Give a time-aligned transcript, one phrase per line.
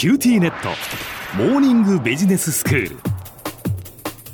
[0.00, 0.70] QTnet。
[1.36, 2.96] モーニングビジネススクール。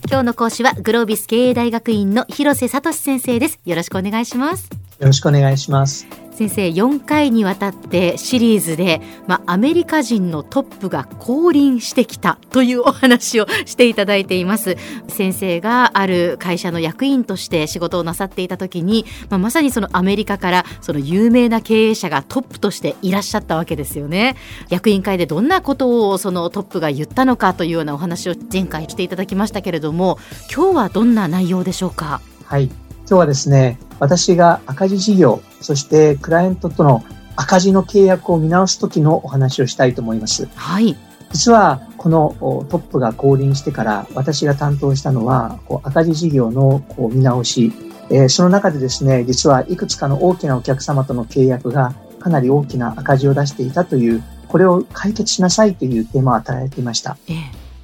[0.09, 3.59] 今日の講師はグロービス経営大学院の広瀬聡先生です。
[3.65, 4.71] よろしくお願いします。
[4.99, 6.07] よろしくお願いします。
[6.33, 14.77] 先生4回にわたってシリーズで、まあ、アメリカ人のトップが降臨してきたというお話をしていただいています。
[15.09, 24.37] 先生がある会社の役員として仕事をなさっていた時に、まあ、まさにそのアメリカからその有名な経営者がトップとしていらっしゃったわけですよね。
[24.69, 30.19] 役員会でどんなことをそのトップが言ったのかというようなお話を前回していただきましたけれども
[30.55, 32.21] 今日はどんな内容でしょうか？
[32.45, 32.67] はい。
[32.67, 32.75] 今
[33.07, 37.05] 日はですね、私が赤字事業、そしてクライアントとの
[37.37, 40.49] 赤字の契約を見直すときのお話をしたいと思います。
[40.55, 40.97] はい。
[41.33, 42.37] 実は、この
[42.71, 47.73] トップが降臨してから私が担当したのは、こう赤字事業のこう見直し、
[48.11, 57.17] えー、その中でですね、実はいくつかの大きなお客様との契約がかなり大きな赤字を出していたという、これを解決しなさいというテーマを与えていました。
[57.29, 57.37] えー、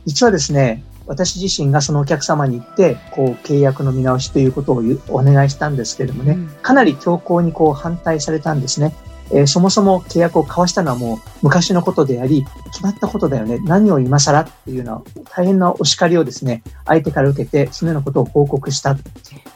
[0.07, 8.95] 実はですね、私自身がそのお客様に行って、こう、契約の見直しということをお願いしたんですけれどもね、かなり強硬にこう反対されたんですね。
[9.31, 13.59] えー、そもそも契約を交わしたのはもう昔のことであり、決まったことだよね。
[13.61, 18.97] 何を今更っていうのは大変なお叱りをですね、相手から受けて、そのようなことを報告した。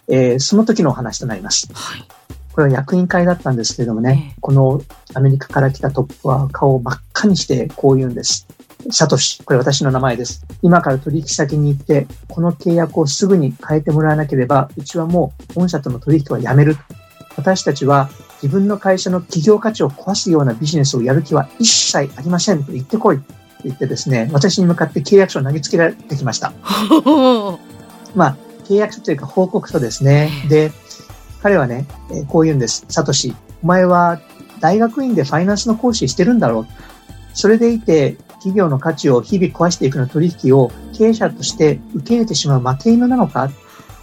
[0.08, 1.68] えー、その時のお話となります。
[1.72, 2.04] はい
[2.52, 4.80] これは役員会だったんですけれどもね、この
[5.12, 8.46] アメリカから来たトップは顔を真っ赤にしてこう言うんです。
[8.90, 10.44] サトシ、これ私の名前です。
[10.62, 16.76] 今から取引先に行って、この契約をすぐに変えてもらわなければ、うちはもう本社との取引はやめる。
[17.36, 18.08] 私たちは
[18.42, 23.18] 自分の会社の企業価値を壊すようなビジネスをやる気は一切ありませんと言ってこい。
[23.18, 23.24] と
[23.64, 26.52] 言ってですね、私に向かって契約書を投げつけられてきました。
[28.14, 30.30] まあ、契約書というか報告書ですね。
[30.48, 30.72] で、
[31.42, 31.86] 彼はね、
[32.28, 32.84] こう言うんです。
[32.88, 34.20] サトシ、お前は
[34.60, 36.66] 大学院でファイナンスの講師してるんだろう。
[37.34, 38.16] それでいて、
[38.46, 43.50] 企業の価値を日々壊していくの取引を経営者として受け入れてしまう負け犬なのか？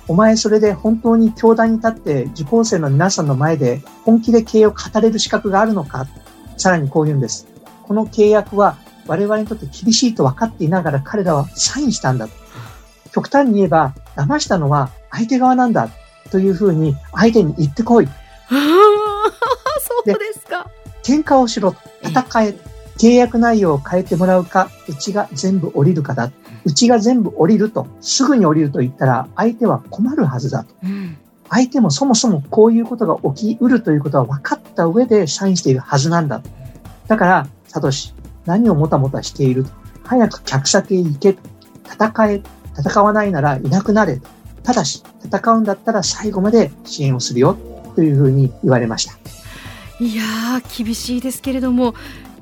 [0.09, 6.07] お前それで本当に教壇に立って受講生の皆さんの前で本気で経営を語れる資格があるのか？
[6.57, 7.47] さらにこう言うんです。
[7.83, 8.77] この契約は
[9.07, 12.27] 我々にとって厳しいと分かっていながら彼らはサインしたんだ。
[13.13, 15.87] 極端に言えば騙したのは相手側なんだ
[16.31, 18.07] というふうに相手に言ってこい。
[18.49, 18.53] そ
[20.01, 20.69] うですか。
[21.01, 22.72] 喧嘩をしろ戦え。
[22.97, 26.31] 契約内容を変えてもらうか、うちが全部降りるかだ。
[26.65, 30.75] うちが全部降りると、すぐに降りると言ったら、相手は困るはずだと。
[30.83, 31.17] うん、
[31.49, 36.41] 相手もそもそもこういうことが起きうるということは分かった上でサインしているはずなんだ。
[37.07, 38.13] だから、サトシ、
[38.45, 39.65] 何をもたもたしている
[40.03, 41.37] 早く客先へ行け。
[41.85, 42.41] 戦え。
[42.77, 44.19] 戦わないならいなくなれ。
[44.63, 47.57] ただし、戦うんだったら最後まで支援をするよ。
[47.95, 49.13] というふうに言われました。
[49.99, 52.32] いやー、厳しいですけれども、戦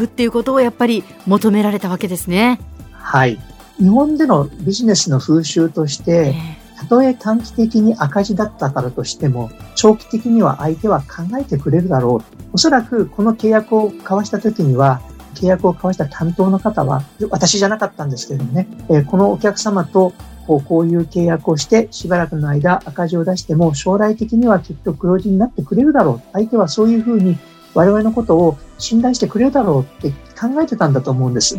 [0.00, 2.60] うっていうことをやっぱり求められたわけですね。
[2.92, 3.38] はい。
[3.78, 6.34] 日本でのビジネスの風習として、
[6.78, 12.34] たとえ短期的に赤字だったからとしても、長期的には相手は考えてくれるだろう。
[12.54, 15.00] おそらくこの契約を交わした時には、
[15.34, 20.12] 契約を交わした担当の方は、私じゃなかったんですけれどもね、えこのお客様と
[20.46, 26.28] こうこういう契約をして、しばらくの間赤字を出しても、将来的にはきっと黒字になってくれるだろう。
[26.32, 27.38] 相手はそういうふうに
[27.78, 31.56] 我々のことを信頼してくれるだろうって考えてたんだと思うんです。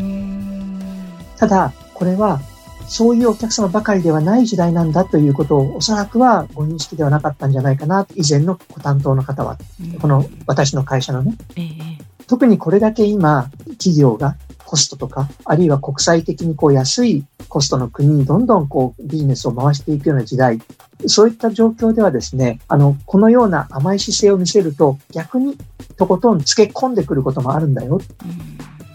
[1.38, 2.41] ただ、これは
[2.90, 9.57] そういうお客様ばかりではない時代なんだということをおそらくはご認識ではなかったんじゃないかな、以前のご担当の方は、
[10.02, 11.38] この私の会社のね。
[12.28, 14.36] 特にこれだけ今、企業が
[14.69, 20.59] コストとか、あるいは国際的にこう安いコストの国にどんどんこうビジネスを回していくような時代、
[21.07, 25.57] そういった状況ではですね、あの、このような甘い姿勢を見せると逆に
[25.97, 27.96] とことんつけ込んでくることもあるんだよ。
[27.96, 28.02] お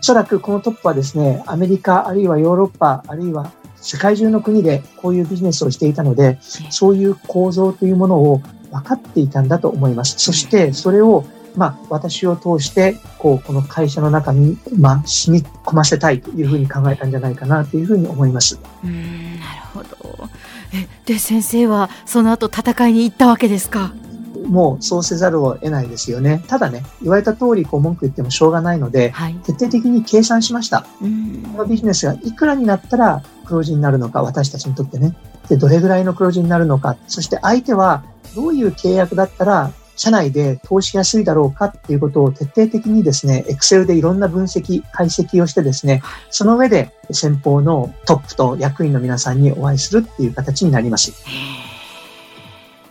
[0.00, 6.38] そらくこのトップはですね、アメリカ、あるいはヨーロッパ、あるいは世界中の国でこういうビジネスをしていたので、
[6.70, 10.14] そういう構造というものを分かっていたんだと思います。
[10.18, 11.24] そしてそれを
[11.56, 18.58] まあ、私を通して、こう、この会社の中に、まあ、染み込ませたいというふうに考えたんじゃないかなというふうに思います。
[18.82, 20.28] うんなるほど。
[20.72, 23.92] え、で、先生はその後戦いに行ったわけですか？
[24.46, 26.42] もうそうせざるを得ないですよね。
[26.48, 30.82] ただね、言われた通りこう文句言ってもしょうがないので、はい、徹底的に計算しました。
[30.82, 30.86] こ
[31.58, 35.16] のビジネスがいくらになったら黒字になるのか、私たちにとってね。
[35.48, 38.04] で、どれぐらいの黒字になるのか、そして相手は
[38.34, 51.12] どういう契約だったら社内で投資やすいだろうかっていうことを徹底的にですね、エクセルでいろんな分析、解析をしてですね、その上で先方のトップと役員の皆さんにお会いするっていう形になります。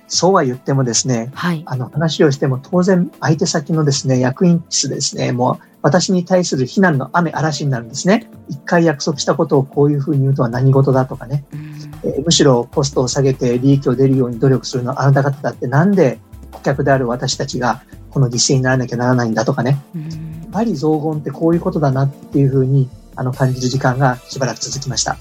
[0.08, 1.64] そうは言ってもですね、はい。
[1.66, 8.30] あの話をしても当然相手先のですね、役員室でですね、もう私に対する非難の雨嵐になるんですね。
[8.48, 11.46] 一回約束したことをこういうふうに言うとは何事だとかね。
[11.54, 11.74] うん
[12.04, 16.33] えーむしろコストを下げて利益を出るように努力するのはあなた方だってなんで顧
[16.64, 19.80] 客である私たちがこの犠牲にならなきゃならないんだとかね。
[19.96, 25.18] うん罵詈雑言ってこういうことだなっていうふうにあの感じる時間がしばらく続きました。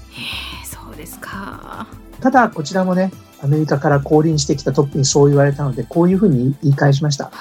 [0.63, 1.87] そうですか。
[2.21, 3.11] ただこちらもね、
[3.41, 7.31] アメリカから降臨してきたトップにそう言われたので、こういうふうに言い返しました。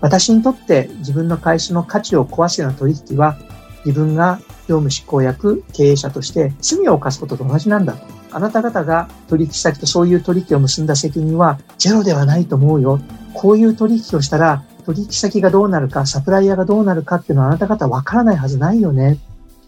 [0.00, 3.36] 私にとって自分の会社の価値を壊すような取引は、
[3.84, 7.96] 自分が業務執行役、経営者として罪を犯すことと同じなんだ。
[8.32, 13.00] あなた方が取引先とそういう取引を結んだ責任はゼロではないと思うよ。
[13.34, 19.18] こういう取引をしたら、取引先がどうなるか、サプライヤーがどうなるかっていうのはあなた方わからないはずないよね。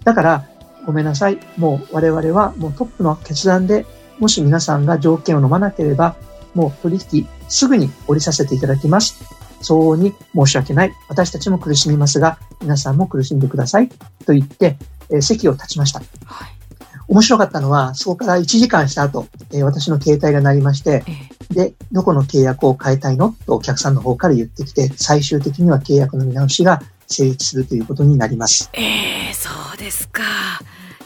[0.04, 0.44] だから、
[0.84, 1.38] ごめんなさい。
[1.56, 3.86] もう我々はもうトップの決断で、
[4.18, 6.16] もし皆さんが条件を飲まなければ、
[6.54, 9.22] もう取引すぐに降りさせていただきます。
[9.62, 10.92] 相応に申し訳ない。
[11.08, 13.88] 私たちも苦しみますが、皆さんも苦しんでください。
[14.26, 14.76] と言って、
[15.10, 16.00] えー席を立ちました。
[16.24, 16.61] はい。
[17.08, 21.12] 面白かったのは、そこから1時間した後、えー私の携帯が鳴りまして、え
[21.50, 23.34] えで、どこの契約を変えたいの？
[23.46, 28.70] とお客さんの方から言ってきて、最終的には契約の見直しが成立するということになります。
[28.72, 30.22] ええそうですか。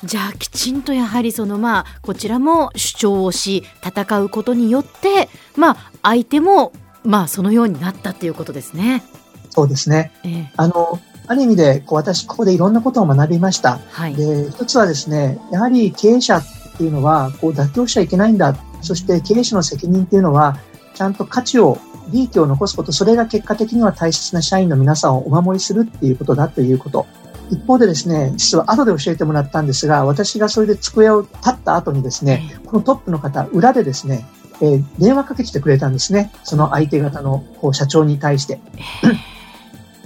[0.05, 6.73] じゃあきちんとやはりそのまあこちらも主張をし戦うことによってまあ相手も
[7.03, 9.03] まあそのようになったということですね。
[9.51, 10.13] そうですね。
[10.23, 13.81] ええあの、ある意味で、こう私、ここでいろんなことを学びました。
[13.91, 14.15] はい。
[14.15, 16.45] で、一つはですね、やはり経営者っ
[16.77, 18.57] ていうのは、こう妥協しちゃいけないんだ。
[18.83, 20.59] そして経営者の責任っていうのは、
[20.95, 21.79] ちゃんと価値を、
[22.09, 27.07] 利益を残すこと、それが結果的には大切な社員の皆さんをお守りするっていうことだということ。
[27.51, 34.27] 一方でですね、実は後で教えてもらったんですが、私がそれで机を立った後にですね、このトップの方、裏でですね、
[34.61, 36.33] えー電話かけてきてくれたんですね。
[36.43, 38.61] その相手方のこう社長に対して。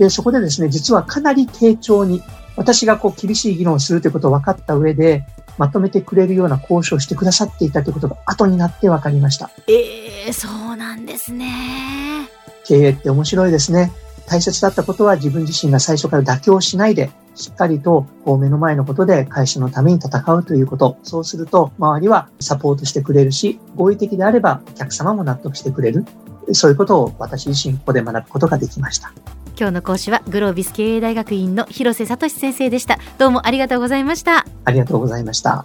[0.01, 2.23] で、そこでですね、実はかなり丁重に、
[2.57, 5.27] 私がこう厳しい議論をするということを分かった上で、
[5.59, 9.51] まとめてくれるような交渉をしてくださっていたということが後になって分かりました。
[9.69, 12.31] ええそうなんですね。
[12.65, 13.93] 経営って面白いですね。
[14.27, 20.97] 大切だったことは自分自身が最初から妥協しないで、しっかりとこう目の前のことで会社のために戦うということ。
[21.03, 26.07] そうすると、周りはサポートしてくれるし、合理的であればお客様も納得してくれる。
[26.55, 29.13] そういうことを私自身ここで学ぶことができました。
[29.59, 32.99] 今日の講師はグロービス経営大学院の広瀬聡先生でした。
[33.19, 34.47] どうもありがとうございました。
[34.65, 35.65] ありがとうございました。